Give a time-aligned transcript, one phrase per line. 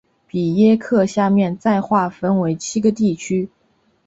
[0.25, 3.51] 比耶克下面再划分为七个地区。